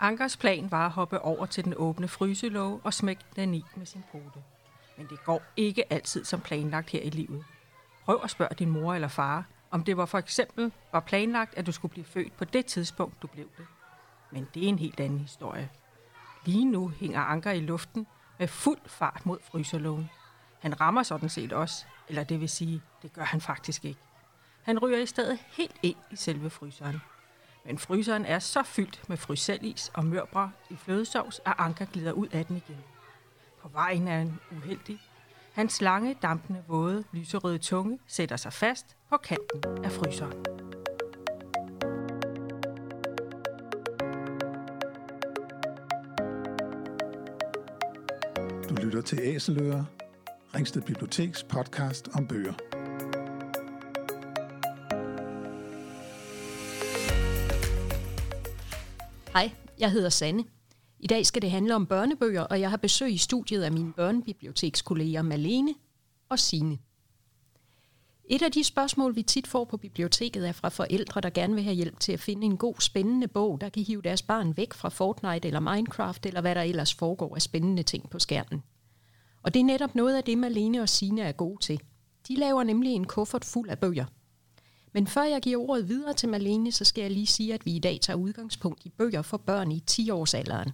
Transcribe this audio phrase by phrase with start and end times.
[0.00, 3.86] Ankers plan var at hoppe over til den åbne fryselåge og smække den i med
[3.86, 4.42] sin pote.
[4.96, 7.44] Men det går ikke altid som planlagt her i livet.
[8.04, 11.66] Prøv at spørge din mor eller far, om det var for eksempel var planlagt, at
[11.66, 13.66] du skulle blive født på det tidspunkt, du blev det.
[14.30, 15.70] Men det er en helt anden historie.
[16.44, 18.06] Lige nu hænger Anker i luften
[18.38, 20.10] med fuld fart mod fryserlågen.
[20.60, 24.00] Han rammer sådan set også, eller det vil sige, det gør han faktisk ikke.
[24.62, 27.00] Han ryger i stedet helt ind i selve fryseren.
[27.68, 32.26] Men fryseren er så fyldt med frysellis og mørbrød i flødesovs, at Anker glider ud
[32.32, 32.76] af den igen.
[33.62, 35.00] På vejen er han uheldig.
[35.52, 40.44] Hans lange, dampende, våde, lyserøde tunge sætter sig fast på kanten af fryseren.
[48.68, 49.84] Du lytter til Æseløer,
[50.54, 52.67] Ringsted Biblioteks podcast om bøger.
[59.38, 60.44] Hej, jeg hedder Sanne.
[60.98, 63.92] I dag skal det handle om børnebøger, og jeg har besøg i studiet af mine
[63.92, 65.74] børnebibliotekskolleger Malene
[66.28, 66.78] og Sine.
[68.24, 71.64] Et af de spørgsmål, vi tit får på biblioteket, er fra forældre, der gerne vil
[71.64, 74.74] have hjælp til at finde en god, spændende bog, der kan hive deres barn væk
[74.74, 78.62] fra Fortnite eller Minecraft, eller hvad der ellers foregår af spændende ting på skærmen.
[79.42, 81.80] Og det er netop noget af det, Malene og Sine er gode til.
[82.28, 84.04] De laver nemlig en kuffert fuld af bøger.
[84.92, 87.76] Men før jeg giver ordet videre til Malene, så skal jeg lige sige, at vi
[87.76, 90.70] i dag tager udgangspunkt i bøger for børn i 10-årsalderen.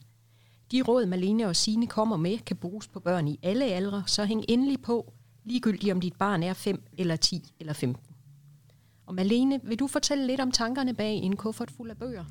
[0.72, 4.24] De råd, Malene og Sine kommer med, kan bruges på børn i alle aldre, så
[4.24, 5.12] hæng endelig på,
[5.44, 8.14] ligegyldigt om dit barn er 5 eller 10 eller 15.
[9.06, 12.24] Og Malene, vil du fortælle lidt om tankerne bag en kuffert fuld af bøger?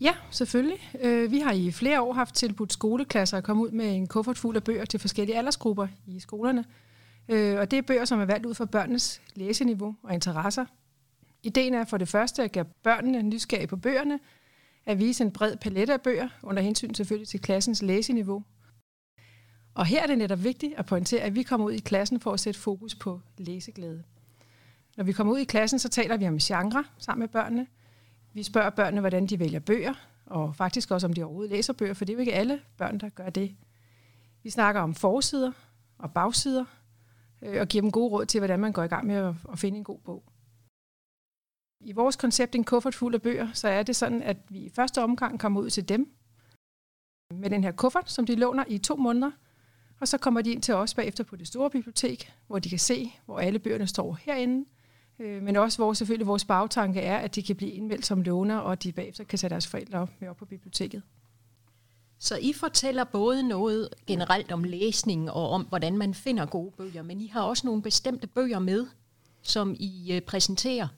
[0.00, 0.90] Ja, selvfølgelig.
[1.00, 4.38] Øh, vi har i flere år haft tilbudt skoleklasser at komme ud med en kuffert
[4.38, 6.64] fuld af bøger til forskellige aldersgrupper i skolerne.
[7.28, 10.64] Øh, og det er bøger, som er valgt ud fra børnenes læseniveau og interesser.
[11.48, 14.20] Ideen er for det første at gøre børnene nysgerrige på bøgerne,
[14.86, 18.44] at vise en bred palet af bøger, under hensyn selvfølgelig til klassens læseniveau.
[19.74, 22.32] Og her er det netop vigtigt at pointere, at vi kommer ud i klassen for
[22.32, 24.02] at sætte fokus på læseglæde.
[24.96, 27.66] Når vi kommer ud i klassen, så taler vi om genre sammen med børnene.
[28.32, 29.94] Vi spørger børnene, hvordan de vælger bøger,
[30.26, 32.98] og faktisk også, om de overhovedet læser bøger, for det er jo ikke alle børn,
[32.98, 33.56] der gør det.
[34.42, 35.52] Vi snakker om forsider
[35.98, 36.64] og bagsider,
[37.42, 39.78] øh, og giver dem gode råd til, hvordan man går i gang med at finde
[39.78, 40.24] en god bog.
[41.80, 44.70] I vores koncept, en kuffert fuld af bøger, så er det sådan, at vi i
[44.70, 46.12] første omgang kommer ud til dem
[47.34, 49.30] med den her kuffert, som de låner i to måneder,
[50.00, 52.78] og så kommer de ind til os bagefter på det store bibliotek, hvor de kan
[52.78, 54.68] se, hvor alle bøgerne står herinde,
[55.18, 58.56] øh, men også hvor selvfølgelig vores bagtanke er, at de kan blive indmeldt som låner,
[58.56, 61.02] og at de bagefter kan tage deres forældre op med op på biblioteket.
[62.18, 67.02] Så I fortæller både noget generelt om læsning og om, hvordan man finder gode bøger,
[67.02, 68.86] men I har også nogle bestemte bøger med,
[69.42, 70.88] som I øh, præsenterer.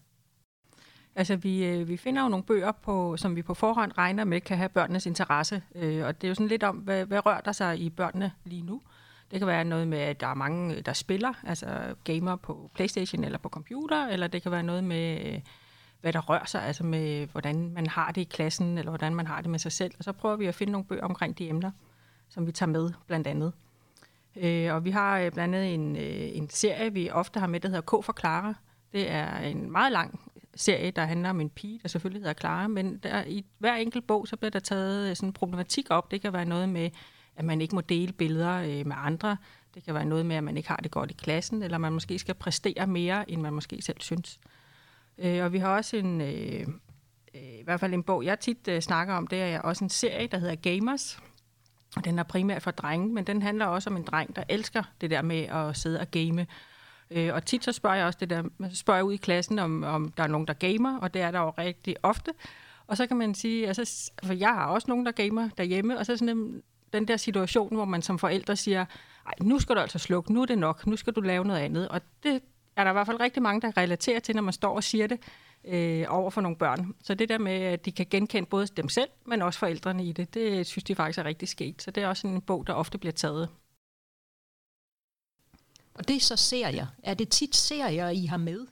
[1.20, 4.40] Altså, vi, øh, vi finder jo nogle bøger, på, som vi på forhånd regner med
[4.40, 5.62] kan have børnenes interesse.
[5.74, 8.32] Øh, og det er jo sådan lidt om, hvad, hvad rører der sig i børnene
[8.44, 8.80] lige nu?
[9.30, 13.24] Det kan være noget med, at der er mange, der spiller, altså gamer på Playstation
[13.24, 15.40] eller på computer, eller det kan være noget med, øh,
[16.00, 19.26] hvad der rører sig, altså med, hvordan man har det i klassen, eller hvordan man
[19.26, 19.92] har det med sig selv.
[19.98, 21.70] Og så prøver vi at finde nogle bøger omkring de emner,
[22.28, 23.52] som vi tager med, blandt andet.
[24.36, 27.60] Øh, og vi har øh, blandt andet en, øh, en serie, vi ofte har med,
[27.60, 28.54] der hedder K for Clara.
[28.92, 30.20] Det er en meget lang
[30.54, 34.06] serie, der handler om en pige, der selvfølgelig hedder Clara, men der, i hver enkelt
[34.06, 36.10] bog, så bliver der taget øh, sådan en problematik op.
[36.10, 36.90] Det kan være noget med,
[37.36, 39.36] at man ikke må dele billeder øh, med andre.
[39.74, 41.92] Det kan være noget med, at man ikke har det godt i klassen, eller man
[41.92, 44.40] måske skal præstere mere, end man måske selv synes.
[45.18, 46.66] Øh, og vi har også en, øh,
[47.34, 49.90] øh i hvert fald en bog, jeg tit øh, snakker om, det er også en
[49.90, 51.18] serie, der hedder Gamers.
[51.96, 54.82] Og den er primært for drenge, men den handler også om en dreng, der elsker
[55.00, 56.46] det der med at sidde og game.
[57.10, 58.42] Øh, og tit så spørger jeg også det der,
[58.74, 61.30] spørger jeg ud i klassen, om, om der er nogen, der gamer, og det er
[61.30, 62.32] der jo rigtig ofte.
[62.86, 66.06] Og så kan man sige, altså, for jeg har også nogen, der gamer derhjemme, og
[66.06, 66.62] så sådan en,
[66.92, 68.84] den der situation, hvor man som forældre siger,
[69.26, 71.60] Ej, nu skal du altså slukke, nu er det nok, nu skal du lave noget
[71.60, 71.88] andet.
[71.88, 72.42] Og det
[72.76, 75.06] er der i hvert fald rigtig mange, der relaterer til, når man står og siger
[75.06, 75.20] det
[75.64, 76.94] øh, over for nogle børn.
[77.02, 80.12] Så det der med, at de kan genkende både dem selv, men også forældrene i
[80.12, 81.82] det, det synes de faktisk er rigtig sket.
[81.82, 83.48] Så det er også en bog, der ofte bliver taget.
[86.00, 86.86] Og det er så serier.
[87.02, 88.66] Er det tit serier, I har med?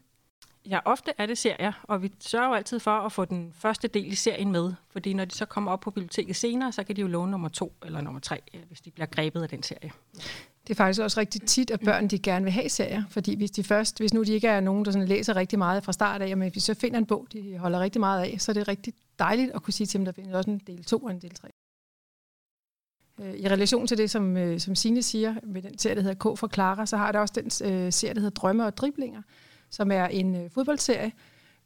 [0.68, 3.88] Ja, ofte er det serier, og vi sørger jo altid for at få den første
[3.88, 6.96] del i serien med, fordi når de så kommer op på biblioteket senere, så kan
[6.96, 9.92] de jo låne nummer to eller nummer tre, hvis de bliver grebet af den serie.
[10.62, 13.50] Det er faktisk også rigtig tit, at børn de gerne vil have serier, fordi hvis
[13.50, 16.22] de først, hvis nu de ikke er nogen, der sådan læser rigtig meget fra start
[16.22, 18.54] af, men hvis vi så finder en bog, de holder rigtig meget af, så er
[18.54, 21.10] det rigtig dejligt at kunne sige til dem, der findes også en del 2 og
[21.10, 21.48] en del 3.
[23.20, 26.34] Øh, I relation til det, som, øh, som Signe siger, med den serie, der hedder
[26.34, 29.22] K for Clara, så har der også den øh, serie, der hedder Drømme og Driblinger,
[29.70, 31.12] som er en øh, fodboldserie,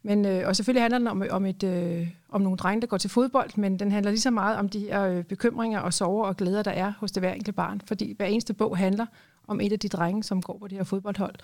[0.05, 2.97] Men, øh, og selvfølgelig handler den om, om, et, øh, om nogle drenge, der går
[2.97, 6.25] til fodbold, men den handler lige så meget om de her øh, bekymringer og sorger
[6.29, 7.81] og glæder, der er hos det hver enkelt barn.
[7.87, 9.07] Fordi hver eneste bog handler
[9.47, 11.35] om et af de drenge, som går på det her fodboldhold.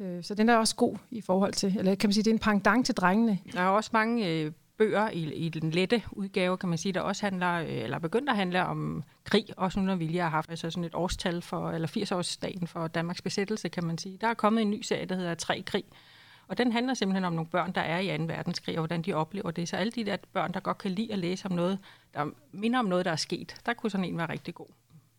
[0.00, 2.34] Øh, så den er også god i forhold til, eller kan man sige, det er
[2.34, 3.38] en pangdang til drengene.
[3.52, 4.52] Der er også mange øh,
[4.82, 8.30] bøger i, i den lette udgave, kan man sige, der også handler, øh, eller begyndt
[8.30, 11.70] at handle om krig, også nu når Vilje har haft altså sådan et årstal for,
[11.70, 14.18] eller 80-årsdagen for Danmarks besættelse, kan man sige.
[14.20, 15.84] Der er kommet en ny serie, der hedder Tre krig,
[16.48, 18.24] og den handler simpelthen om nogle børn, der er i 2.
[18.24, 19.68] verdenskrig, og hvordan de oplever det.
[19.68, 21.78] Så alle de der børn, der godt kan lide at læse om noget,
[22.14, 24.66] der minder om noget, der er sket, der kunne sådan en være rigtig god.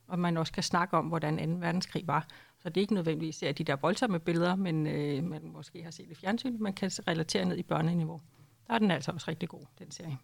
[0.08, 1.44] Og man også kan snakke om, hvordan 2.
[1.60, 2.28] verdenskrig var.
[2.60, 5.92] Så det er ikke nødvendigvis at de der voldsomme billeder, men øh, man måske har
[5.92, 8.22] set i fjernsyn, man kan relatere ned i børneniveau.
[8.68, 10.18] Der er den altså også rigtig god, den serie.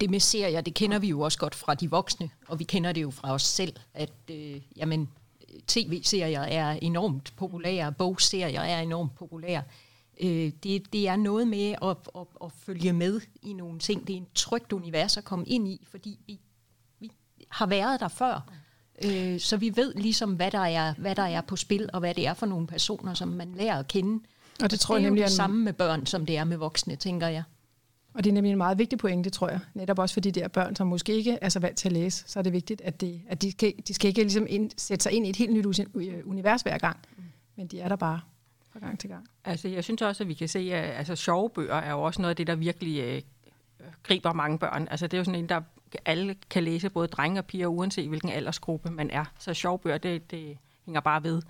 [0.00, 2.92] Det med serier, det kender vi jo også godt fra de voksne, og vi kender
[2.92, 5.08] det jo fra os selv, at øh, jamen,
[5.66, 9.62] tv-serier er enormt populære, bogserier er enormt populære.
[10.20, 14.06] Øh, det, det er noget med at, at, at følge med i nogle ting.
[14.06, 16.40] Det er en trygt univers at komme ind i, fordi vi,
[16.98, 17.10] vi
[17.50, 18.50] har været der før.
[19.04, 22.14] Øh, så vi ved ligesom, hvad der, er, hvad der er på spil, og hvad
[22.14, 24.24] det er for nogle personer, som man lærer at kende.
[24.62, 26.44] Og det tror det jeg nemlig er er det samme med børn, som det er
[26.44, 27.42] med voksne, tænker jeg.
[28.14, 29.60] og det er nemlig en meget vigtig pointe, tror jeg.
[29.74, 32.24] Netop også for de der børn, som måske ikke er så vant til at læse,
[32.26, 35.02] så er det vigtigt, at, det, at de, skal, de skal ikke ligesom ind, sætte
[35.02, 36.96] sig ind i et helt nyt øh, univers hver gang,
[37.56, 38.20] men de er der bare
[38.72, 39.26] fra gang til gang.
[39.44, 42.22] Altså, jeg synes også, at vi kan se, at altså, sjove bøger er jo også
[42.22, 43.22] noget af det, der virkelig øh,
[44.02, 44.88] griber mange børn.
[44.90, 45.60] Altså, det er jo sådan en, der
[46.04, 49.24] alle kan læse, både drenge og piger, uanset hvilken aldersgruppe man er.
[49.38, 51.42] Så sjove bøger, det, det hænger bare ved.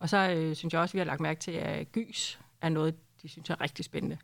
[0.00, 2.68] Og så øh, synes jeg også, at vi har lagt mærke til, at gys er
[2.68, 4.18] noget, de synes er rigtig spændende.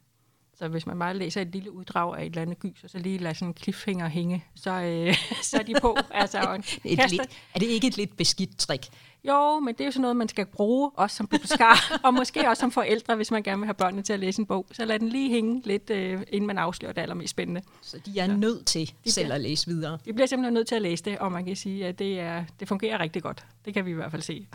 [0.58, 2.98] Så hvis man bare læser et lille uddrag af et eller andet gys, og så
[2.98, 5.14] lige lader sådan en cliffhanger hænge, så, øh,
[5.50, 5.96] så er de på.
[6.10, 8.86] altså, og Et kaster- lidt, er det ikke et lidt beskidt trick?
[9.24, 12.48] jo, men det er jo sådan noget, man skal bruge, også som bibliotekar, og måske
[12.48, 14.66] også som forældre, hvis man gerne vil have børnene til at læse en bog.
[14.72, 17.62] Så lad den lige hænge lidt, øh, inden man afslører det allermest spændende.
[17.82, 18.36] Så de er ja.
[18.36, 19.98] nødt til De selv bliver- at læse videre.
[20.04, 22.44] Vi bliver simpelthen nødt til at læse det, og man kan sige, at det, er,
[22.60, 23.46] det fungerer rigtig godt.
[23.64, 24.46] Det kan vi i hvert fald se.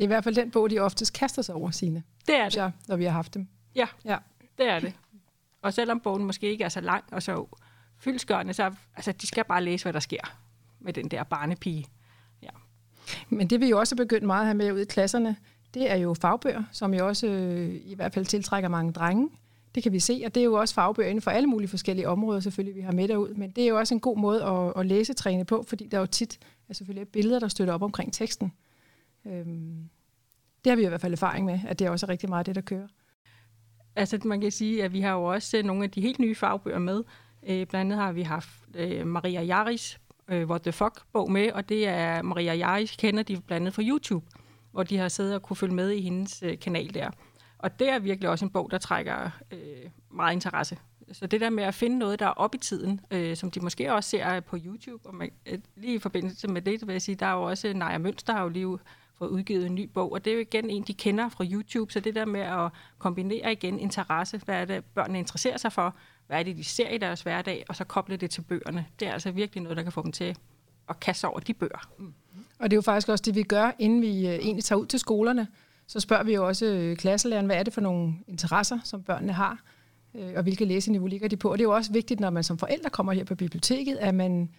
[0.00, 2.48] Det er i hvert fald den bog, de oftest kaster sig over, sine, Det er
[2.48, 2.56] det.
[2.56, 3.48] jeg, når vi har haft dem.
[3.74, 4.16] Ja, Ja.
[4.58, 4.92] det er det.
[5.62, 7.46] Og selvom bogen måske ikke er så lang og så
[7.98, 10.36] fyldskørende, så altså, de skal bare læse, hvad der sker
[10.80, 11.86] med den der barnepige.
[13.28, 15.36] Men det vi jo også er begyndt meget at have med ud i klasserne,
[15.74, 19.28] det er jo fagbøger, som jo også øh, i hvert fald tiltrækker mange drenge.
[19.74, 22.08] Det kan vi se, og det er jo også fagbøger inden for alle mulige forskellige
[22.08, 23.34] områder, selvfølgelig, vi har med derud.
[23.34, 26.00] Men det er jo også en god måde at, at læsetræne på, fordi der er
[26.00, 26.38] jo tit
[26.68, 28.52] er selvfølgelig billeder, der støtter op omkring teksten.
[29.26, 29.88] Øhm,
[30.64, 32.54] det har vi i hvert fald erfaring med, at det er også rigtig meget det,
[32.54, 32.88] der kører.
[33.96, 36.34] Altså, man kan sige, at vi har jo også øh, nogle af de helt nye
[36.34, 37.04] fagbøger med.
[37.42, 41.68] Øh, blandt andet har vi haft øh, Maria Jaris øh, What the Fuck-bog med, og
[41.68, 44.26] det er Maria Jaris, kender de blandt andet fra YouTube,
[44.72, 47.10] hvor de har siddet og kunne følge med i hendes øh, kanal der.
[47.58, 50.78] Og det er virkelig også en bog, der trækker øh, meget interesse.
[51.12, 53.60] Så det der med at finde noget, der er op i tiden, øh, som de
[53.60, 57.02] måske også ser på YouTube, og man, øh, lige i forbindelse med det, vil jeg
[57.02, 58.78] sige, der er jo også Naja Mønster har jo lige
[59.20, 61.92] fået udgivet en ny bog, og det er jo igen en, de kender fra YouTube,
[61.92, 65.94] så det der med at kombinere igen interesse, hvad er det, børnene interesserer sig for,
[66.26, 68.86] hvad er det, de ser i deres hverdag, og så koble det til bøgerne.
[69.00, 70.36] Det er altså virkelig noget, der kan få dem til
[70.88, 71.88] at kaste over de bøger.
[72.58, 74.86] Og det er jo faktisk også det, vi gør, inden vi øh, egentlig tager ud
[74.86, 75.48] til skolerne.
[75.86, 79.32] Så spørger vi jo også øh, klasselæreren, hvad er det for nogle interesser, som børnene
[79.32, 79.62] har,
[80.14, 81.50] øh, og hvilke læseniveau ligger de på.
[81.50, 84.14] Og det er jo også vigtigt, når man som forældre kommer her på biblioteket, at
[84.14, 84.50] man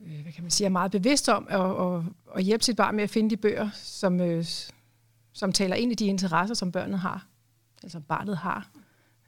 [0.00, 2.02] øh, hvad kan man sige, er meget bevidst om at, at,
[2.36, 4.44] at hjælpe sit barn med at finde de bøger, som, øh,
[5.32, 7.26] som taler ind i de interesser, som børnet har,
[7.88, 8.70] som barnet har.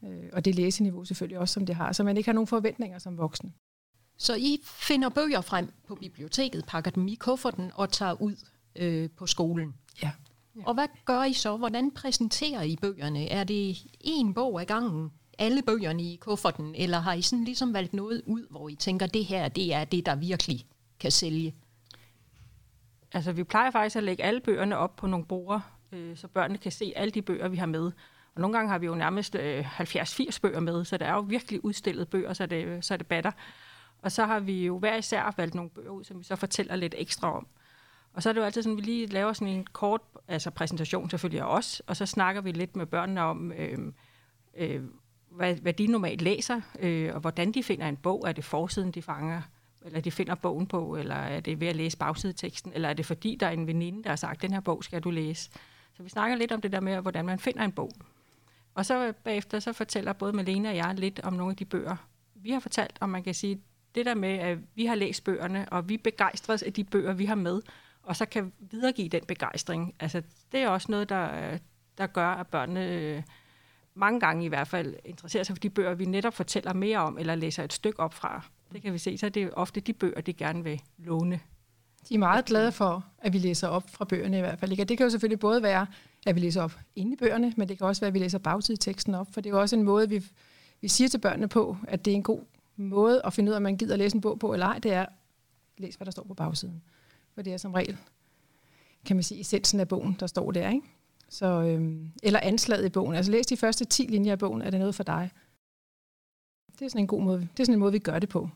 [0.04, 2.99] Øh, og det læseniveau selvfølgelig også, som det har, så man ikke har nogen forventninger
[2.99, 3.52] som voksne.
[4.19, 8.37] Så I finder bøger frem på biblioteket, pakker dem i kufferten og tager ud
[8.76, 9.75] øh, på skolen.
[10.02, 10.11] Ja.
[10.66, 11.57] Og hvad gør I så?
[11.57, 13.28] Hvordan præsenterer I bøgerne?
[13.28, 15.11] Er det en bog ad gangen?
[15.38, 16.75] Alle bøgerne i kufferten?
[16.75, 19.85] Eller har I sådan ligesom valgt noget ud, hvor I tænker, det her det er
[19.85, 20.66] det, der virkelig
[21.00, 21.54] kan sælge?
[23.12, 25.61] Altså, vi plejer faktisk at lægge alle bøgerne op på nogle borde,
[25.92, 27.92] øh, så børnene kan se alle de bøger, vi har med.
[28.35, 31.21] Og nogle gange har vi jo nærmest øh, 70-80 bøger med, så der er jo
[31.21, 33.33] virkelig udstillet bøger, så det, så det batter.
[34.02, 36.76] Og så har vi jo hver især valgt nogle bøger ud, som vi så fortæller
[36.76, 37.47] lidt ekstra om.
[38.12, 40.50] Og så er det jo altid sådan, at vi lige laver sådan en kort altså
[40.50, 43.95] præsentation selvfølgelig af os, og så snakker vi lidt med børnene om, øhm,
[44.57, 44.83] øh, øh,
[45.30, 48.25] hvad, hvad de normalt læser, øh, og hvordan de finder en bog.
[48.26, 49.42] Er det forsiden, de fanger,
[49.85, 53.06] eller de finder bogen på, eller er det ved at læse bagsideteksten, eller er det
[53.06, 55.50] fordi, der er en veninde, der har sagt, den her bog skal du læse.
[55.97, 57.90] Så vi snakker lidt om det der med, hvordan man finder en bog.
[58.75, 61.97] Og så bagefter så fortæller både Malene og jeg lidt om nogle af de bøger,
[62.35, 63.61] vi har fortalt, og man kan sige,
[63.94, 67.25] det der med, at vi har læst bøgerne, og vi begejstres af de bøger, vi
[67.25, 67.62] har med,
[68.02, 69.94] og så kan videregive den begejstring.
[70.00, 71.58] Altså, det er også noget, der,
[71.99, 73.23] der gør, at børnene øh,
[73.99, 77.19] mange gange i hvert fald interesserer sig for de bøger, vi netop fortæller mere om,
[77.19, 78.43] eller læser et stykke op fra.
[78.73, 81.40] Det kan vi se, så det er ofte de bøger, de gerne vil låne.
[82.09, 84.71] De er meget glade for, at vi læser op fra bøgerne i hvert fald.
[84.71, 84.83] Ikke?
[84.83, 85.87] Og det kan jo selvfølgelig både være,
[86.26, 88.38] at vi læser op inde i bøgerne, men det kan også være, at vi læser
[88.38, 90.25] bagsideteksten op, for det er jo også en måde, vi,
[90.81, 92.40] vi siger til børnene på, at det er en god
[92.76, 94.93] måde at finde ud af, om man gider læse en bog på eller ej, det
[94.93, 95.07] er,
[95.78, 96.83] læs hvad der står på bagsiden.
[97.35, 97.97] For det er som regel,
[99.05, 100.71] kan man sige, essensen af bogen, der står der.
[100.71, 100.87] Ikke?
[101.28, 103.14] Så, øhm, eller anslaget i bogen.
[103.16, 105.30] Altså læs de første 10 linjer af bogen, er det noget for dig?
[106.78, 108.50] Det er sådan en god måde, det er sådan en måde, vi gør det på.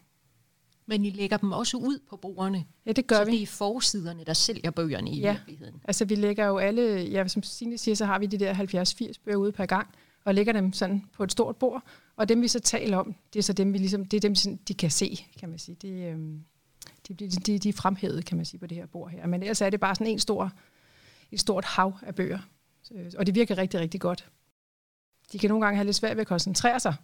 [0.87, 2.65] Men I lægger dem også ud på bordene.
[2.87, 3.33] Ja, det gør så vi.
[3.33, 5.33] det er forsiderne, der sælger bøgerne i Ja.
[5.33, 5.81] virkeligheden.
[5.85, 9.13] Altså vi lægger jo alle, ja, som Signe siger, så har vi de der 70-80
[9.25, 9.89] bøger ude per gang,
[10.25, 11.83] og lægger dem sådan på et stort bord,
[12.17, 14.57] og dem vi så taler om, det er så dem, vi ligesom, det er dem,
[14.69, 15.75] de kan se, kan man sige.
[15.83, 16.45] Det, øhm,
[17.09, 19.27] de, de, de, de er fremhævet, kan man sige, på det her bord her.
[19.27, 20.53] Men ellers er det bare sådan en stor,
[21.33, 22.45] et stort hav af bøger, Så-
[23.19, 24.31] og det virker rigtig, rigtig godt.
[25.33, 26.95] De kan nogle gange have lidt svært ved at koncentrere sig,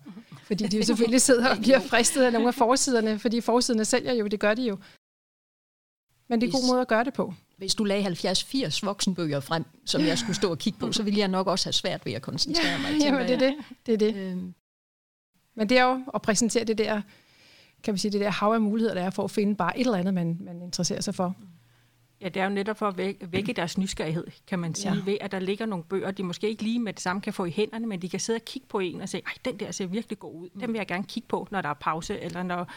[0.42, 4.12] fordi de jo selvfølgelig sidder og bliver fristet af nogle af forsiderne, fordi forsiderne sælger
[4.12, 4.78] jo, det gør de jo.
[6.28, 7.35] Men det er en god måde at gøre det på.
[7.56, 11.18] Hvis du lagde 70-80 voksenbøger frem, som jeg skulle stå og kigge på, så ville
[11.18, 12.90] jeg nok også have svært ved at koncentrere mig.
[12.90, 13.54] tænker Jamen, det er det.
[13.87, 14.14] det, er det.
[14.14, 14.54] Øhm,
[15.54, 17.02] Men det er jo at præsentere det der,
[17.82, 19.85] kan man sige, det der hav af muligheder, der er for at finde bare et
[19.85, 21.37] eller andet, man, man interesserer sig for.
[22.20, 24.98] Ja, det er jo netop for at vække, vække deres nysgerrighed, kan man sige, Ja.
[24.98, 25.04] ja.
[25.04, 27.44] ved at der ligger nogle bøger, de måske ikke lige med det samme kan få
[27.44, 29.70] i hænderne, men de kan sidde og kigge på en og sige, ej, den der
[29.70, 30.48] ser virkelig god ud.
[30.60, 32.72] Den vil jeg gerne kigge på, når der er pause, eller når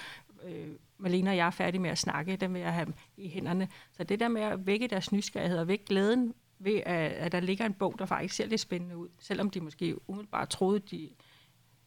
[0.48, 0.67] øh,
[0.98, 3.67] Malene og jeg er færdige med at snakke, den vil jeg have i hænderne.
[3.91, 7.39] Så det der med at vække deres nysgerrighed og vække glæden ved, at, at der
[7.39, 11.10] ligger en bog, der faktisk ser lidt spændende ud, selvom de måske umiddelbart troede, de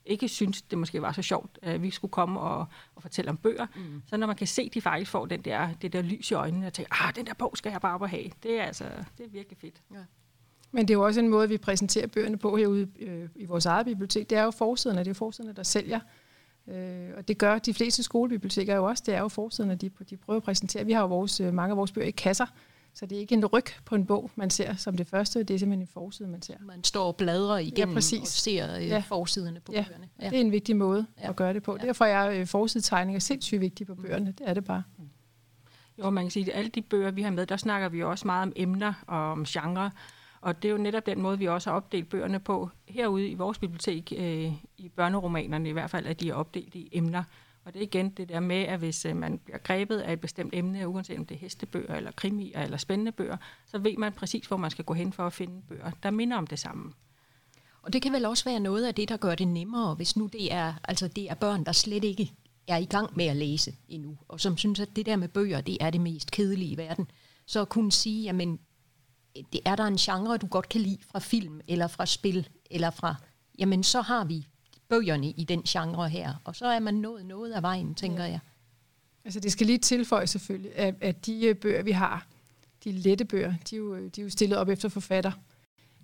[0.06, 3.36] ikke synes, det måske var så sjovt, at vi skulle komme og, og fortælle om
[3.36, 3.66] bøger.
[3.76, 4.02] Mm.
[4.06, 6.34] Så når man kan se, at de faktisk får den der, det der lys i
[6.34, 8.30] øjnene, og tænker, ah, den der bog skal jeg bare op og have.
[8.42, 8.84] Det er altså,
[9.18, 9.82] det er virkelig fedt.
[10.72, 13.66] Men det er jo også en måde, vi præsenterer bøgerne på herude øh, i vores
[13.66, 14.30] eget bibliotek.
[14.30, 16.00] Det er jo forsiderne, det er jo forsiderne, der sælger.
[16.68, 19.02] Øh, og det gør de fleste skolebiblioteker jo også.
[19.06, 20.86] Det er jo forsiderne, de, de prøver at præsentere.
[20.86, 22.46] Vi har jo vores, øh, mange af vores bøger i kasser,
[22.94, 25.38] så det er ikke en ryg på en bog, man ser som det første.
[25.42, 26.54] Det er simpelthen en forside, man ser.
[26.60, 28.20] man står og bladrer igennem præcis.
[28.20, 28.98] og ser øh, Ja.
[29.06, 29.84] forsiderne på Ja.
[29.88, 30.08] bøgerne.
[30.22, 30.30] Ja.
[30.30, 31.22] Det er en vigtig måde Ja.
[31.24, 31.28] ja.
[31.30, 31.76] at gøre det på.
[31.80, 31.86] Ja.
[31.86, 34.34] Derfor er øh, forsidetegninger sindssygt vigtige på bøgerne.
[34.38, 34.82] Det er det bare.
[35.98, 38.10] Jo, man kan sige, at alle de bøger, vi har med, der snakker vi jo
[38.10, 39.90] også meget om emner og om genre.
[40.40, 43.34] Og det er jo netop den måde, vi også har opdelt bøgerne på herude i
[43.34, 47.24] vores bibliotek, øh, i børneromanerne i hvert fald, at de er opdelt i emner.
[47.64, 50.20] Og det er igen det der med, at hvis øh, man bliver grebet af et
[50.20, 54.12] bestemt emne, uanset om det er hestebøger eller krimier eller spændende bøger, så ved man
[54.12, 56.92] præcis, hvor man skal gå hen for at finde bøger, der minder om det samme.
[57.82, 60.26] Og det kan vel også være noget af det, der gør det nemmere, hvis nu
[60.26, 62.32] det er, altså det er børn, der slet ikke
[62.68, 65.60] er i gang med at læse endnu, og som synes, at det der med bøger,
[65.60, 67.10] det er det mest kedelige i verden.
[67.46, 68.58] Så at kunne sige, jamen,
[69.52, 72.90] det er der en genre, du godt kan lide fra film, eller fra spil, eller
[72.90, 73.14] fra,
[73.58, 74.46] jamen så har vi
[75.00, 78.40] bøgerne i den genre her, og så er man nået noget af vejen, tænker jeg.
[79.24, 82.26] Altså det skal lige tilføje selvfølgelig, at, at de øh, bøger, vi har,
[82.84, 85.32] de lette bøger, de er, jo, de er jo stillet op efter forfatter.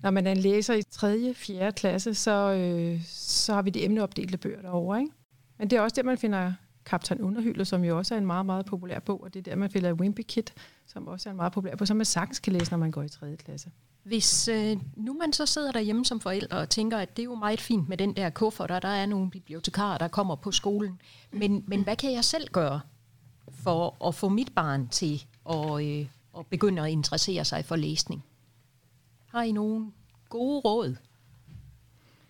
[0.03, 1.35] Når man er en læser i 3.
[1.35, 1.73] 4.
[1.73, 5.01] klasse, så, øh, så har vi de emneopdelte bøger derovre.
[5.01, 5.13] Ikke?
[5.59, 6.53] Men det er også der, man finder
[6.85, 9.57] Kaptajn Underhylder, som jo også er en meget, meget populær bog, og det er der,
[9.57, 10.45] man finder Wimpy Kid,
[10.87, 13.03] som også er en meget populær bog, som man sagtens kan læse, når man går
[13.03, 13.37] i 3.
[13.37, 13.71] klasse.
[14.03, 17.35] Hvis øh, nu man så sidder derhjemme som forældre og tænker, at det er jo
[17.35, 21.01] meget fint med den der kuffert, og der er nogle bibliotekarer, der kommer på skolen,
[21.33, 22.81] men, men hvad kan jeg selv gøre
[23.51, 26.07] for at få mit barn til at, øh,
[26.39, 28.25] at begynde at interessere sig for læsning?
[29.27, 29.93] Har I nogle
[30.29, 30.97] gode råd?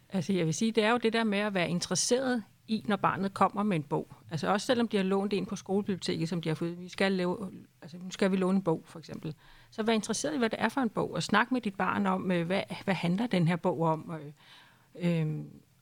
[0.09, 2.97] Altså jeg vil sige, det er jo det der med at være interesseret i, når
[2.97, 4.15] barnet kommer med en bog.
[4.31, 7.13] Altså også selvom de har lånt en på skolebiblioteket, som de har fået, vi skal
[7.13, 7.51] lave,
[7.83, 9.35] altså nu skal vi låne en bog for eksempel.
[9.71, 12.07] Så vær interesseret i, hvad det er for en bog, og snak med dit barn
[12.07, 14.21] om, øh, hvad, hvad handler den her bog om, og,
[15.01, 15.27] øh,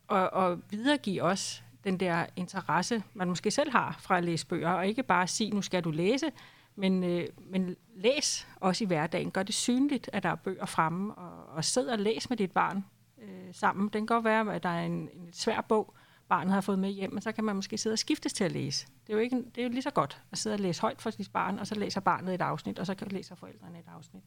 [0.09, 4.71] og, og videregive også den der interesse, man måske selv har fra at læse bøger,
[4.71, 6.30] og ikke bare sige, nu skal du læse,
[6.76, 9.30] men, øh, men læs også i hverdagen.
[9.30, 12.52] Gør det synligt, at der er bøger fremme, og, og sid og læs med dit
[12.52, 12.85] barn
[13.23, 13.88] øh, sammen.
[13.88, 15.95] Den kan godt være, at der er en, en svær bog,
[16.28, 18.52] barnet har fået med hjem, men så kan man måske sidde og skiftes til at
[18.52, 18.87] læse.
[19.06, 21.02] Det er jo, ikke, det er jo lige så godt at sidde og læse højt
[21.02, 23.85] for sit barn, og så læser barnet et afsnit, og så kan- læser forældrene et
[23.97, 24.23] afsnit.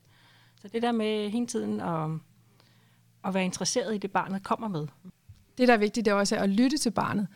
[0.62, 2.10] Så det der med hele tiden at,
[3.26, 4.88] at være interesseret i det, barnet kommer med.
[5.58, 7.28] Det, der er vigtigt, det er også at lytte til barnet.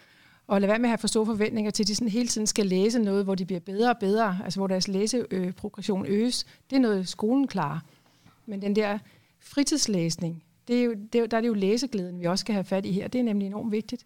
[0.48, 2.48] Og lade være med at have for store forventninger til, at de sådan hele tiden
[2.48, 6.46] skal læse noget, hvor de bliver bedre og bedre, altså hvor deres læseprogression øges.
[6.70, 7.80] Det er noget, skolen klarer.
[8.46, 9.00] Men den der
[9.40, 12.64] fritidslæsning, det er jo, det er, der er det jo læseglæden, vi også skal have
[12.64, 13.08] fat i her.
[13.08, 14.06] Det er nemlig enormt vigtigt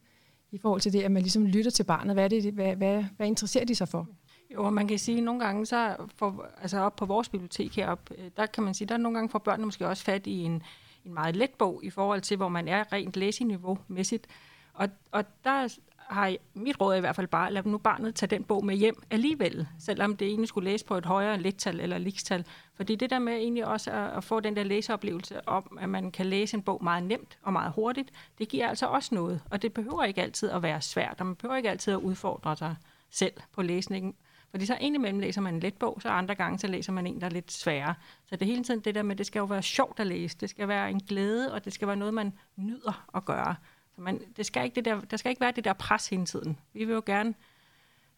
[0.51, 2.15] i forhold til det, at man ligesom lytter til barnet.
[2.15, 4.07] Hvad, er det, hvad, hvad, hvad interesserer de sig for?
[4.53, 7.75] Jo, og man kan sige, at nogle gange, så for, altså op på vores bibliotek
[7.75, 10.43] heroppe, øh, der kan man sige, der nogle gange får børnene måske også fat i
[10.43, 10.63] en,
[11.05, 14.27] en meget let bog i forhold til, hvor man er rent læseniveau-mæssigt.
[14.73, 15.77] Og, og der
[16.09, 19.03] har mit råd i hvert fald bare, lad nu barnet tage den bog med hjem
[19.11, 22.45] alligevel, selvom det egentlig skulle læse på et højere lettal eller likstal.
[22.75, 26.11] Fordi det der med egentlig også at, at få den der læseoplevelse om, at man
[26.11, 29.41] kan læse en bog meget nemt og meget hurtigt, det giver altså også noget.
[29.51, 32.55] Og det behøver ikke altid at være svært, og man behøver ikke altid at udfordre
[32.55, 32.75] sig
[33.09, 34.15] selv på læsningen.
[34.51, 37.21] Fordi så indimellem læser man en let bog, så andre gange så læser man en,
[37.21, 37.93] der er lidt sværere.
[38.25, 40.37] Så det er hele tiden det der med, det skal jo være sjovt at læse,
[40.37, 43.55] det skal være en glæde, og det skal være noget, man nyder at gøre.
[43.99, 46.57] Man, det skal ikke det der, der skal ikke være det der pres hele tiden.
[46.73, 47.33] Vi vil jo gerne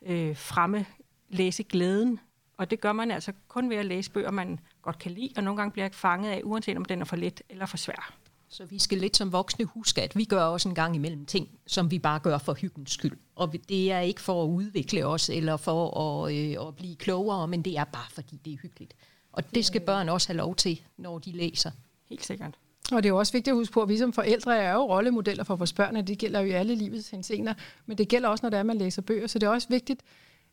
[0.02, 0.86] øh, fremme
[1.30, 2.20] læse glæden,
[2.58, 5.44] og det gør man altså kun ved at læse bøger, man godt kan lide, og
[5.44, 8.14] nogle gange bliver fanget af, uanset om den er for let eller for svær.
[8.50, 11.50] Så vi skal lidt som voksne huske, at vi gør også en gang imellem ting,
[11.68, 13.18] som vi bare gør for hyggens skyld.
[13.36, 17.48] Og det er ikke for at udvikle os, eller for at, øh, at blive klogere,
[17.48, 18.96] men det er bare fordi, det er hyggeligt.
[19.32, 21.72] Og det skal børn også have lov til, når de læser.
[22.10, 22.58] Helt sikkert.
[22.92, 24.80] Og det er jo også vigtigt at huske på, at vi som forældre er jo
[24.80, 27.54] rollemodeller for vores børn, og det gælder jo i alle livets hensener,
[27.86, 29.28] men det gælder også, når det er, man læser bøger.
[29.28, 30.02] Så det er også vigtigt,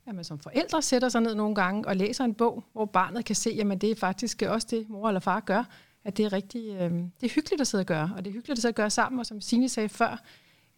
[0.07, 3.25] at man som forældre sætter sig ned nogle gange og læser en bog, hvor barnet
[3.25, 5.65] kan se, at det er faktisk også det, mor eller far gør,
[6.05, 8.35] at det er rigtig øh, det er hyggeligt at sidde og gøre, og det er
[8.35, 10.23] hyggeligt at sidde og gøre sammen, og som Signe sagde før,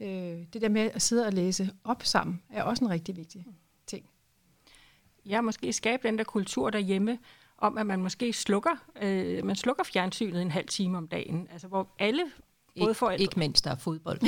[0.00, 0.08] øh,
[0.52, 3.46] det der med at sidde og læse op sammen, er også en rigtig vigtig
[3.86, 4.04] ting.
[5.26, 7.18] Ja, måske skabe den der kultur derhjemme,
[7.60, 8.70] om at man måske slukker,
[9.02, 12.22] øh, man slukker fjernsynet en halv time om dagen, altså hvor alle
[12.78, 13.22] Både forældre.
[13.22, 14.20] Ikke mens der er fodbold.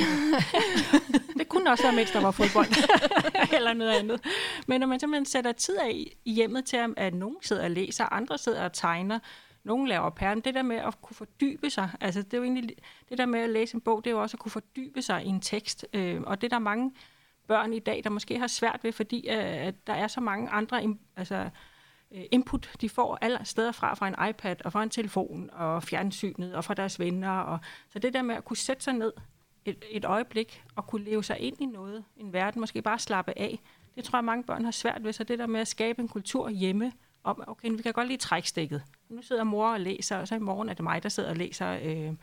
[1.39, 2.67] det kunne også være, mens der var fodbold.
[3.57, 4.21] Eller noget andet.
[4.67, 8.13] Men når man simpelthen sætter tid af i hjemmet til, at nogen sidder og læser,
[8.13, 9.19] andre sidder og tegner,
[9.63, 10.39] nogen laver pæren.
[10.39, 12.75] Det der med at kunne fordybe sig, altså det er jo egentlig,
[13.09, 15.25] det der med at læse en bog, det er jo også at kunne fordybe sig
[15.25, 15.85] i en tekst.
[15.93, 16.91] Øh, og det er der mange
[17.47, 20.49] børn i dag, der måske har svært ved, fordi øh, at der er så mange
[20.49, 21.49] andre altså,
[22.13, 25.83] Øh, input, de får alle steder fra, fra en iPad og fra en telefon og
[25.83, 27.31] fjernsynet og fra deres venner.
[27.31, 29.13] Og, så det der med at kunne sætte sig ned
[29.65, 33.33] et, et øjeblik og kunne leve sig ind i noget, en verden, måske bare slappe
[33.39, 33.59] af,
[33.95, 35.13] det tror jeg, mange børn har svært ved.
[35.13, 36.91] Så det der med at skabe en kultur hjemme,
[37.23, 38.83] om, okay, vi kan godt lige trække stikket.
[39.09, 41.37] Nu sidder mor og læser, og så i morgen er det mig, der sidder og
[41.37, 41.71] læser.
[41.83, 42.13] Øh,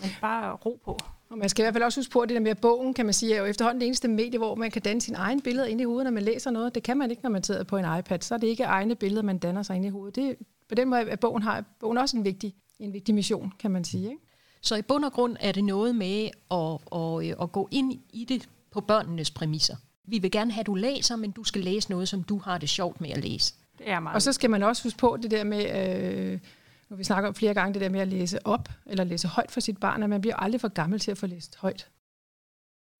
[0.00, 0.98] men bare ro på.
[1.30, 3.04] Og man skal i hvert fald også huske på, at det der med bogen, kan
[3.04, 5.66] man sige, er jo efterhånden det eneste medie, hvor man kan danne sin egen billeder
[5.66, 6.74] ind i hovedet, når man læser noget.
[6.74, 8.20] Det kan man ikke, når man sidder på en iPad.
[8.20, 10.16] Så er det ikke egne billeder, man danner sig ind i hovedet.
[10.16, 10.36] Det,
[10.68, 13.84] på den måde at bogen har bogen også en vigtig, en vigtig mission, kan man
[13.84, 14.04] sige.
[14.04, 14.22] Ikke?
[14.60, 18.24] Så i bund og grund er det noget med at, at, at gå ind i
[18.24, 19.76] det på børnenes præmisser.
[20.04, 22.58] Vi vil gerne have, at du læser, men du skal læse noget, som du har
[22.58, 23.54] det sjovt med at læse.
[23.78, 24.14] Det er meget.
[24.14, 26.38] Og så skal man også huske på det der med, øh,
[26.90, 29.50] nu vi snakker om flere gange, det der med at læse op, eller læse højt
[29.50, 31.90] for sit barn, at man bliver aldrig for gammel til at få læst højt.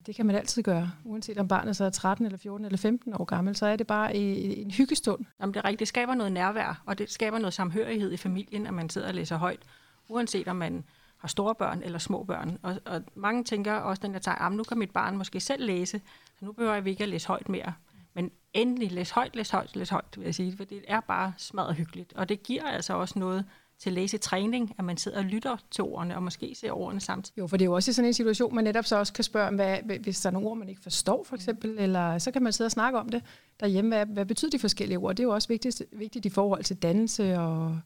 [0.07, 3.15] Det kan man altid gøre, uanset om barnet så er 13 eller 14 eller 15
[3.15, 5.25] år gammel, så er det bare en hyggestund.
[5.41, 5.81] Jamen, det er rigtigt.
[5.81, 9.15] Det skaber noget nærvær, og det skaber noget samhørighed i familien, at man sidder og
[9.15, 9.61] læser højt,
[10.09, 10.85] uanset om man
[11.17, 12.59] har store børn eller små børn.
[12.63, 15.67] Og, og mange tænker også, den der tager, ah, nu kan mit barn måske selv
[15.67, 16.01] læse,
[16.39, 17.73] så nu behøver jeg ikke at læse højt mere.
[18.15, 21.33] Men endelig læs højt, læs højt, læs højt, vil jeg sige, for det er bare
[21.37, 22.13] smadret hyggeligt.
[22.13, 23.45] Og det giver altså også noget
[23.81, 27.39] til læsetræning, at man sidder og lytter til ordene, og måske ser ordene samtidig.
[27.39, 29.25] Jo, for det er jo også i sådan en situation, man netop så også kan
[29.25, 32.43] spørge, hvad, hvis der er nogle ord, man ikke forstår, for eksempel, eller så kan
[32.43, 33.23] man sidde og snakke om det
[33.61, 33.89] derhjemme.
[33.89, 35.17] Hvad, hvad betyder de forskellige ord?
[35.17, 37.79] Det er jo også vigtigt, vigtigt i forhold til dannelse og,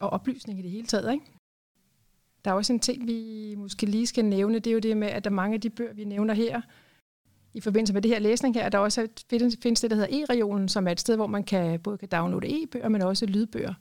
[0.00, 1.24] og oplysning i det hele taget, ikke?
[2.44, 5.08] Der er også en ting, vi måske lige skal nævne, det er jo det med,
[5.08, 6.60] at der er mange af de bøger, vi nævner her,
[7.54, 9.08] i forbindelse med det her læsning her, der også
[9.62, 12.62] findes det, der hedder e-regionen, som er et sted, hvor man kan både kan downloade
[12.62, 13.74] e-bøger, men også lydbøger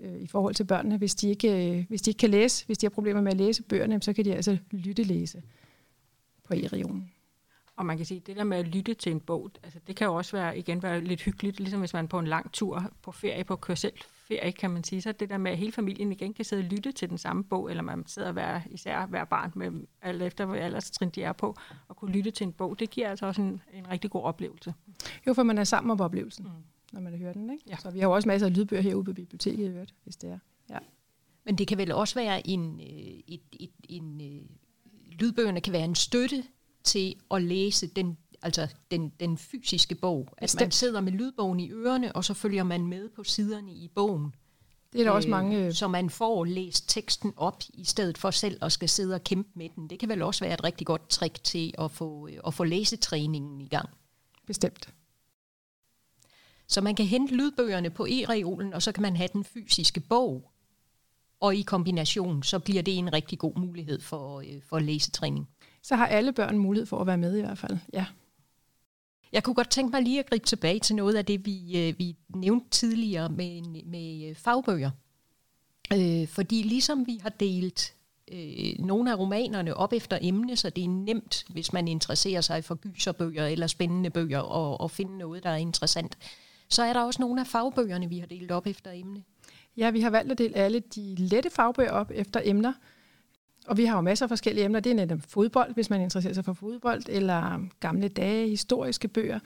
[0.00, 0.96] øh, i forhold til børnene.
[0.96, 3.38] Hvis de, ikke, øh, hvis de ikke kan læse, hvis de har problemer med at
[3.38, 5.42] læse bøgerne, så kan de altså lytte læse
[6.44, 7.10] på e-regionen.
[7.76, 9.96] Og man kan sige, at det der med at lytte til en bog, altså det
[9.96, 12.52] kan jo også være, igen være lidt hyggeligt, ligesom hvis man er på en lang
[12.52, 13.92] tur på ferie, på kørsel
[14.28, 15.02] ferie, kan man sige.
[15.02, 17.44] Så det der med, at hele familien igen kan sidde og lytte til den samme
[17.44, 21.32] bog, eller man sidder hver, især hver barn, med, alt efter hvor alderstrin de er
[21.32, 21.56] på,
[21.88, 24.74] og kunne lytte til en bog, det giver altså også en, en rigtig god oplevelse.
[25.26, 26.50] Jo, for man er sammen om oplevelsen, mm.
[26.94, 27.50] Når man hører den.
[27.50, 27.64] Ikke?
[27.68, 27.76] Ja.
[27.76, 30.38] Så vi har jo også masser af lydbøger herude på biblioteket, hvis det er.
[30.70, 30.78] Ja.
[31.44, 34.42] Men det kan vel også være en, øh, et, et, en, øh,
[35.18, 36.44] lydbøgerne kan være en støtte
[36.84, 40.28] til at læse den altså den, den fysiske bog.
[40.38, 43.88] At man sidder med lydbogen i ørerne, og så følger man med på siderne i
[43.94, 44.34] bogen.
[44.92, 45.66] Det er der øh, også mange...
[45.66, 49.24] Øh, så man får læst teksten op, i stedet for selv at skal sidde og
[49.24, 49.90] kæmpe med den.
[49.90, 53.60] Det kan vel også være et rigtig godt trick til at få, at få læsetræningen
[53.60, 53.88] i gang.
[54.46, 54.94] Bestemt.
[56.74, 60.50] Så man kan hente lydbøgerne på e-reolen, og så kan man have den fysiske bog.
[61.40, 65.48] Og i kombination, så bliver det en rigtig god mulighed for, øh, for læsetræning.
[65.82, 68.06] Så har alle børn mulighed for at være med i hvert fald, ja.
[69.32, 71.98] Jeg kunne godt tænke mig lige at gribe tilbage til noget af det, vi, øh,
[71.98, 74.90] vi nævnte tidligere med, med øh, fagbøger.
[75.92, 77.94] Øh, fordi ligesom vi har delt
[78.32, 82.64] øh, nogle af romanerne op efter emne, så det er nemt, hvis man interesserer sig
[82.64, 86.18] for gyserbøger eller spændende bøger, og, og finde noget, der er interessant.
[86.68, 89.22] Så er der også nogle af fagbøgerne, vi har delt op efter emne.
[89.76, 92.72] Ja, vi har valgt at dele alle de lette fagbøger op efter emner.
[93.66, 94.80] Og vi har jo masser af forskellige emner.
[94.80, 99.38] Det er netop fodbold, hvis man interesserer sig for fodbold, eller gamle dage, historiske bøger.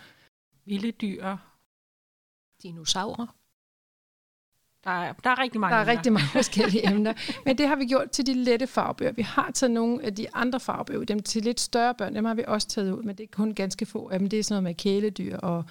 [0.65, 1.37] Vilde dyr.
[2.63, 3.27] Dinosaurer.
[4.85, 5.93] Der er, der er rigtig mange Der er emner.
[5.97, 7.15] rigtig mange forskellige emner.
[7.45, 9.13] Men det har vi gjort til de lette fagbøger.
[9.13, 12.35] Vi har taget nogle af de andre fagbøger, dem til lidt større børn, dem har
[12.35, 14.29] vi også taget ud, men det er kun ganske få af dem.
[14.29, 15.65] Det er sådan noget med kæledyr og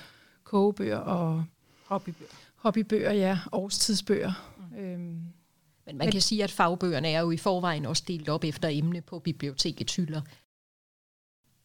[0.47, 1.43] kogebøger og
[1.85, 2.31] Hobbybøger.
[2.55, 4.31] hobbybøger, ja, årstidsbøger.
[4.71, 4.77] Mm.
[4.77, 5.21] Øhm,
[5.85, 9.01] Men man kan sige, at fagbøgerne er jo i forvejen også delt op efter emne
[9.01, 10.21] på bibliotekets hylder.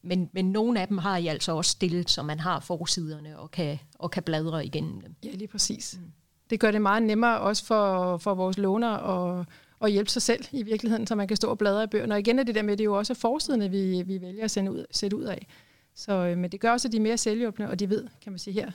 [0.03, 3.51] Men, men nogle af dem har I altså også stillet, så man har forsiderne og
[3.51, 5.15] kan, og kan bladre igennem dem.
[5.25, 5.99] Ja, lige præcis.
[6.01, 6.13] Mm.
[6.51, 9.47] Det gør det meget nemmere også for, for vores låner at,
[9.81, 12.15] at hjælpe sig selv i virkeligheden, så man kan stå og bladre i bøgerne.
[12.15, 14.45] Og igen er det der med, at det er jo også forsiderne, vi, vi vælger
[14.45, 15.47] at sende ud, sætte ud af.
[15.95, 18.33] Så, øh, men det gør også, at de er mere selvhjulpende, og de ved, kan
[18.33, 18.71] man sige, her,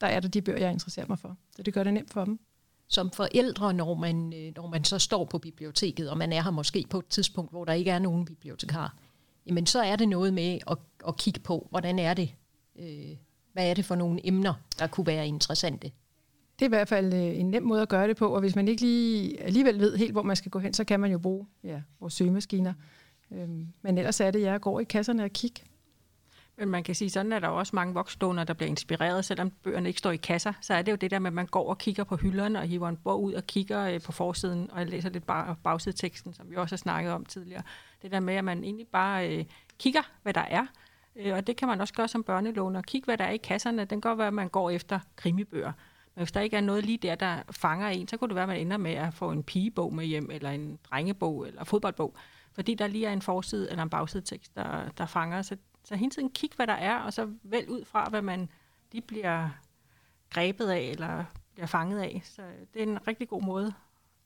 [0.00, 1.36] der er der de bøger, jeg interesserer mig for.
[1.56, 2.40] Så det gør det nemt for dem.
[2.88, 6.50] Som forældre, når man, øh, når man så står på biblioteket, og man er her
[6.50, 8.96] måske på et tidspunkt, hvor der ikke er nogen bibliotekar,
[9.46, 12.34] jamen så er det noget med at, at kigge på, hvordan er det,
[12.76, 13.16] øh,
[13.52, 15.90] hvad er det for nogle emner, der kunne være interessante.
[16.58, 18.56] Det er i hvert fald øh, en nem måde at gøre det på, og hvis
[18.56, 21.18] man ikke lige alligevel ved helt, hvor man skal gå hen, så kan man jo
[21.18, 22.72] bruge ja, vores søgemaskiner.
[23.30, 25.64] Øhm, men ellers er det, jeg går i kasserne og kigger.
[26.56, 29.50] Men man kan sige, sådan er der jo også mange voksdoner, der bliver inspireret, selvom
[29.50, 30.52] bøgerne ikke står i kasser.
[30.60, 32.66] Så er det jo det der med, at man går og kigger på hylderne og
[32.66, 36.50] hiver en bog ud og kigger øh, på forsiden, og læser lidt bare bagsideteksten, som
[36.50, 37.62] vi også har snakket om tidligere.
[38.02, 39.44] Det der med, at man egentlig bare øh,
[39.78, 40.66] kigger, hvad der er.
[41.16, 42.82] Øh, og det kan man også gøre som børnelåner.
[42.82, 43.84] Kig, hvad der er i kasserne.
[43.84, 45.72] Den kan godt være, at man går efter krimibøger.
[46.14, 48.42] Men hvis der ikke er noget lige der, der fanger en, så kunne det være,
[48.42, 52.14] at man ender med at få en pigebog med hjem, eller en drengebog, eller fodboldbog.
[52.52, 55.42] Fordi der lige er en forside eller en bagsidetekst, der, der fanger.
[55.42, 58.48] Så, så hele tiden kig, hvad der er, og så vælg ud fra, hvad man
[58.92, 59.50] lige bliver
[60.30, 62.22] grebet af, eller bliver fanget af.
[62.24, 62.42] Så
[62.74, 63.74] det er en rigtig god måde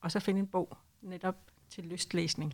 [0.03, 1.35] at så finde en bog netop
[1.69, 2.53] til lystlæsning.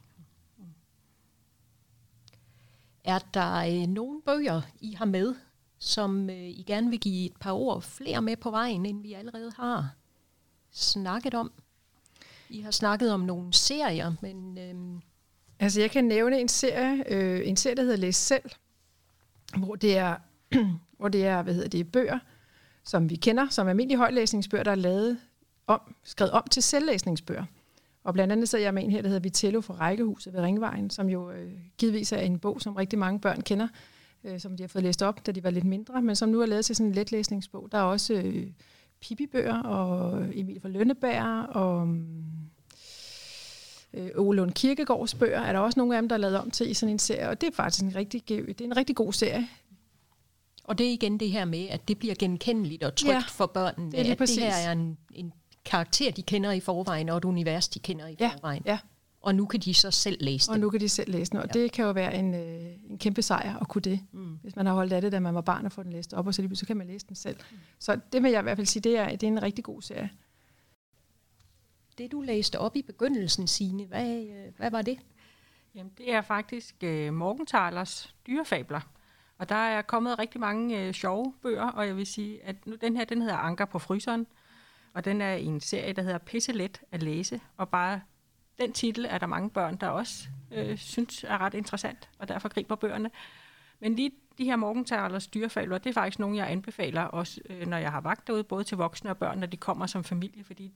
[3.04, 5.36] Er der øh, nogle bøger, I har med,
[5.78, 9.14] som øh, I gerne vil give et par ord flere med på vejen, end vi
[9.14, 9.96] allerede har
[10.72, 11.52] snakket om?
[12.50, 15.02] I har snakket om nogle serier, men øh,
[15.60, 18.52] Altså, jeg kan nævne en serie, øh, en serie, der hedder Læs selv,
[19.58, 20.16] hvor det er,
[20.98, 22.20] hvor det er, hvad hedder det, bøger,
[22.84, 25.18] som vi kender, som almindelige højlæsningsbøger, der er lavet
[25.68, 27.46] om, skrevet om til selvlæsningsbøger.
[28.04, 30.90] Og blandt andet så jeg med en her, der hedder Vitello fra Rækkehuset ved Ringvejen,
[30.90, 33.68] som jo øh, givetvis er en bog, som rigtig mange børn kender,
[34.24, 36.42] øh, som de har fået læst op, da de var lidt mindre, men som nu
[36.42, 37.68] er lavet til sådan en letlæsningsbog.
[37.72, 38.48] Der er også øh,
[39.02, 42.26] Pippi-bøger, og Emil fra Lønneberg, og mm,
[43.96, 46.52] øh, Ole Lund Kirkegaards bøger, er der også nogle af dem, der er lavet om
[46.52, 48.96] til i sådan en serie, og det er faktisk en rigtig, det er en rigtig
[48.96, 49.48] god serie.
[50.64, 53.46] og det er igen det her med, at det bliver genkendeligt og trygt Ja, for
[53.46, 54.44] børnene, det er at det her præcis.
[54.66, 55.34] er en, en
[55.66, 58.62] karakter, de kender i forvejen, og et univers, de kender i Ja, forvejen.
[58.66, 58.78] ja.
[59.22, 60.62] Og nu kan de så selv læse Og det.
[60.62, 61.60] nu kan de selv læse den, og Ja.
[61.60, 64.00] det kan jo være en, øh, en kæmpe sejr at kunne det.
[64.12, 64.40] Mm.
[64.42, 66.28] Hvis man har holdt af det, da man var barn og få den læst op,
[66.28, 67.36] og så, lige så kan man læse den selv.
[67.52, 67.58] Mm.
[67.80, 69.82] Så det vil jeg i hvert fald sige, det er, det er en rigtig god
[69.82, 70.10] serie.
[71.98, 75.00] Det du læste op i begyndelsen, Signe, hvad, øh, hvad var det?
[75.76, 78.82] Jamen, det er faktisk øh, Morgenthalers dyrefabler.
[79.38, 82.76] Og der er kommet rigtig mange øh, sjove bøger, og jeg vil sige, at nu
[82.76, 84.28] den her, den hedder Anker på fryseren,
[84.94, 88.02] og den er i en serie, der hedder Pisselet at læse, og bare
[88.60, 92.50] den titel er der mange børn, der også øh, synes er ret interessant, og derfor
[92.50, 93.12] griber bøgerne.
[93.80, 97.78] Men lige de her morgentalers dyrefabler, det er faktisk nogle, jeg anbefaler også, øh, når
[97.78, 100.74] jeg har vagt derude, både til voksne og børn, når de kommer som familie, fordi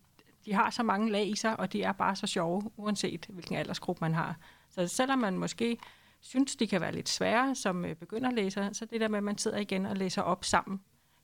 [0.49, 3.55] de har så mange lag i sig, og de er bare så sjove, uanset hvilken
[3.55, 4.37] aldersgruppe man har.
[4.69, 5.77] Så selvom man måske
[6.19, 9.37] synes, de kan være lidt svære som øh, begynderlæser, så det der med, at man
[9.37, 10.81] sidder igen og læser op sammen,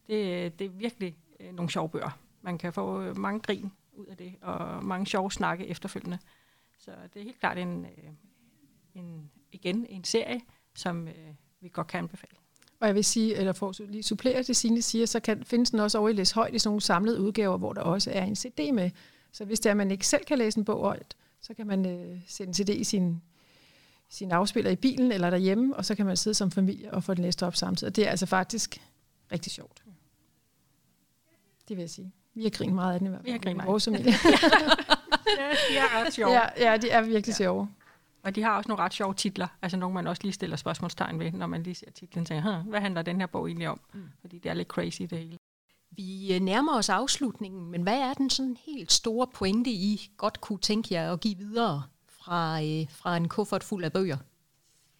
[0.08, 2.20] det, øh, det er virkelig øh, nogle sjove bøger.
[2.42, 6.20] Man kan få mange grin ud af det, og mange sjove snakke efterfølgende.
[6.80, 7.86] Så det er helt klart en,
[8.96, 10.42] en igen en serie,
[10.76, 11.08] som
[11.62, 12.36] vi godt kan anbefale.
[12.80, 15.70] Og jeg vil sige, eller for at lige supplere det, Signe siger, så kan, findes
[15.72, 18.24] den også over i Læs Højt i sådan nogle samlede udgaver, hvor der også er
[18.24, 18.92] en CD med.
[19.36, 21.68] Så hvis det er, at man ikke selv kan læse en bog højt, så kan
[21.68, 23.22] man øh, sætte en CD i sin,
[24.10, 27.14] sin afspiller i bilen eller derhjemme, og så kan man sidde som familie og få
[27.14, 27.92] den læst op samtidig.
[27.92, 28.82] Og det er altså faktisk
[29.32, 29.84] rigtig sjovt.
[31.68, 32.12] Det vil jeg sige.
[32.34, 33.26] Vi har grinet meget af den i hvert fald.
[33.26, 33.68] Vi har grinet meget.
[33.68, 34.14] vores familie.
[35.40, 36.32] Ja, de er ret sjove.
[36.32, 37.34] ja, ja, de er virkelig ja.
[37.34, 37.70] sjove.
[38.24, 41.20] Og de har også nogle ret sjove titler, altså nogle, man også lige stiller spørgsmålstegn
[41.20, 43.80] ved, når man lige ser titlen og tænker, hvad handler den her bog egentlig om?
[43.94, 44.10] Mm.
[44.22, 45.38] Fordi det er lidt crazy det hele.
[45.96, 50.42] Vi øh, nærmer os afslutningen, men hvad er den sådan helt store pointe, I godt
[50.42, 54.18] kunne tænke jer at give videre fra, øh, fra en kuffert fuld af bøger?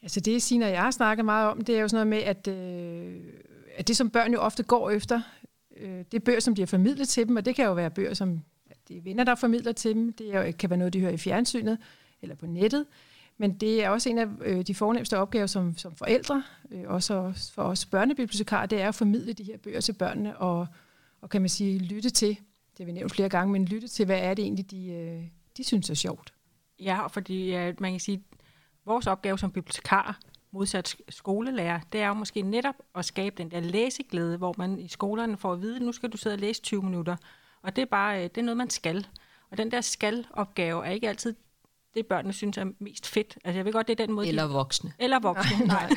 [0.02, 2.30] Altså det, Signe og jeg har snakket meget om, det er jo sådan noget med,
[2.30, 3.24] at, øh,
[3.76, 5.22] at det, som børn jo ofte går efter,
[5.78, 8.14] øh, det er bøger, som bliver formidlet til dem, og det kan jo være bøger,
[8.14, 8.42] som
[8.88, 10.14] det er venner, der formidler til dem.
[10.14, 11.78] Det er kan være noget, de hører i fjernsynet
[12.22, 12.86] eller på nettet.
[13.38, 17.34] Men det er også en af øh, de fornemmeste opgaver som, som forældre, øh, også
[17.54, 20.68] for os børnebibliotekarer, det er at formidle de her bøger til børnene, og,
[21.26, 24.06] og kan man sige, lytte til, det har vi nævnt flere gange, men lytte til,
[24.06, 25.24] hvad er det egentlig, de, øh,
[25.58, 26.34] de synes er sjovt.
[26.80, 28.24] Ja, fordi ja, man kan sige,
[28.86, 30.20] vores opgave som bibliotekar,
[30.52, 34.88] modsat skolelærer, det er jo måske netop at skabe den der læseglæde, hvor man i
[34.88, 37.16] skolerne får at vide, nu skal du sidde og læse 20 minutter.
[37.62, 39.08] Og det er bare øh, det er noget, man skal.
[39.52, 41.36] Og den der skal-opgave er ikke altid
[41.96, 43.38] det, børnene synes er mest fedt.
[43.44, 44.28] Altså jeg ved godt, det er den måde...
[44.28, 44.90] Eller voksne.
[44.90, 45.90] De, eller voksne, nej.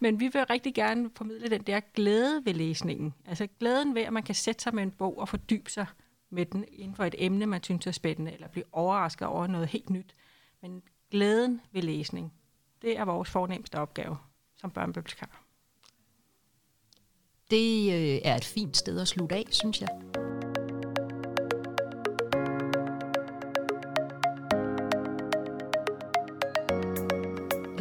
[0.00, 3.14] Men vi vil rigtig gerne formidle den der glæde ved læsningen.
[3.26, 5.86] Altså glæden ved, at man kan sætte sig med en bog og fordybe sig
[6.30, 9.68] med den inden for et emne, man synes er spændende, eller blive overrasket over noget
[9.68, 10.14] helt nyt.
[10.62, 12.32] Men glæden ved læsning,
[12.82, 14.16] det er vores fornemmeste opgave
[14.56, 15.44] som børnebibliotekar.
[17.50, 19.88] Det øh, er et fint sted at slutte af, synes jeg.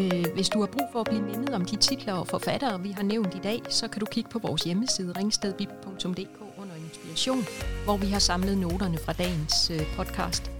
[0.03, 2.91] Øh, hvis du har brug for at blive mindet om de titler og forfattere, vi
[2.91, 7.45] har nævnt i dag, så kan du kigge på vores hjemmeside ringstedbib.dk under inspiration,
[7.83, 10.51] hvor vi har samlet noterne fra dagens øh, podcast.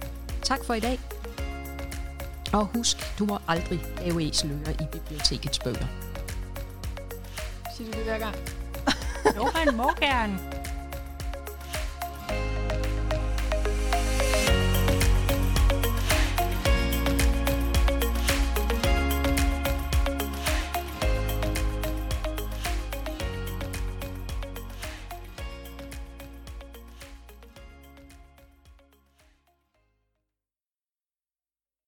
[0.42, 1.00] Tak for i dag.
[2.52, 5.86] Og husk, du må aldrig lave æseløer i bibliotekets bøger.
[7.76, 8.36] Siger du det hver gang?
[9.36, 10.53] Jo, man må gerne.